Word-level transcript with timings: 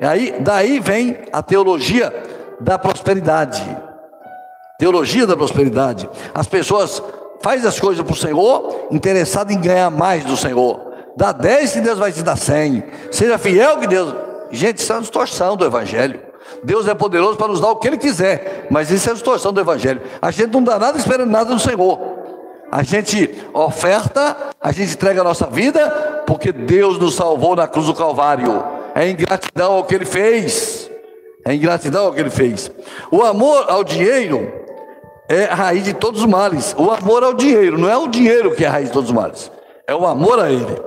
Aí, 0.00 0.36
daí 0.40 0.80
vem 0.80 1.18
a 1.32 1.42
teologia 1.42 2.12
da 2.60 2.78
prosperidade. 2.78 3.62
Teologia 4.78 5.26
da 5.26 5.36
prosperidade. 5.36 6.08
As 6.34 6.46
pessoas 6.46 7.02
faz 7.42 7.64
as 7.64 7.78
coisas 7.78 8.04
para 8.04 8.12
o 8.12 8.16
Senhor, 8.16 8.88
interessado 8.90 9.50
em 9.50 9.60
ganhar 9.60 9.90
mais 9.90 10.24
do 10.24 10.36
Senhor. 10.36 10.80
Dá 11.16 11.30
10 11.30 11.72
que 11.72 11.80
Deus 11.80 11.98
vai 11.98 12.10
te 12.10 12.22
dar 12.22 12.36
100. 12.36 12.82
Seja 13.12 13.38
fiel 13.38 13.78
que 13.78 13.86
Deus. 13.86 14.14
Gente, 14.50 14.78
isso 14.78 14.92
é 14.92 14.96
uma 14.96 15.02
distorção 15.02 15.56
do 15.56 15.64
Evangelho. 15.64 16.20
Deus 16.62 16.88
é 16.88 16.94
poderoso 16.94 17.36
para 17.36 17.48
nos 17.48 17.60
dar 17.60 17.68
o 17.68 17.76
que 17.76 17.86
Ele 17.88 17.96
quiser, 17.96 18.66
mas 18.70 18.90
isso 18.90 19.08
é 19.08 19.12
a 19.12 19.14
distorção 19.14 19.52
do 19.52 19.60
Evangelho. 19.60 20.02
A 20.20 20.30
gente 20.30 20.52
não 20.52 20.62
dá 20.62 20.78
nada 20.78 20.98
esperando 20.98 21.30
nada 21.30 21.54
do 21.54 21.60
Senhor. 21.60 21.98
A 22.70 22.82
gente 22.82 23.30
oferta, 23.52 24.36
a 24.60 24.72
gente 24.72 24.94
entrega 24.94 25.20
a 25.20 25.24
nossa 25.24 25.46
vida, 25.46 26.24
porque 26.26 26.50
Deus 26.50 26.98
nos 26.98 27.14
salvou 27.14 27.54
na 27.54 27.68
cruz 27.68 27.86
do 27.86 27.94
Calvário. 27.94 28.64
É 28.94 29.08
ingratidão 29.08 29.72
ao 29.72 29.84
que 29.84 29.94
Ele 29.94 30.04
fez. 30.04 30.90
É 31.44 31.54
ingratidão 31.54 32.06
ao 32.06 32.12
que 32.12 32.20
Ele 32.20 32.30
fez. 32.30 32.70
O 33.10 33.22
amor 33.22 33.66
ao 33.68 33.82
dinheiro 33.82 34.50
é 35.28 35.44
a 35.44 35.54
raiz 35.54 35.84
de 35.84 35.92
todos 35.92 36.20
os 36.20 36.26
males. 36.26 36.74
O 36.78 36.90
amor 36.90 37.24
ao 37.24 37.34
dinheiro, 37.34 37.78
não 37.78 37.90
é 37.90 37.96
o 37.96 38.08
dinheiro 38.08 38.54
que 38.54 38.64
é 38.64 38.68
a 38.68 38.70
raiz 38.70 38.88
de 38.88 38.92
todos 38.92 39.10
os 39.10 39.14
males. 39.14 39.50
É 39.86 39.94
o 39.94 40.06
amor 40.06 40.38
a 40.38 40.50
Ele. 40.50 40.80